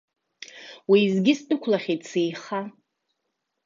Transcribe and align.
Уеизгьы 0.89 1.33
сдәықәлахьеит 1.39 2.01
сеиха. 2.09 2.61